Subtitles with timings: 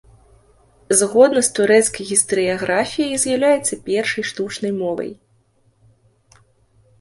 [1.01, 5.11] Згодна з турэцкай гістарыяграфіяй, з'яўляецца першай штучнай мовай.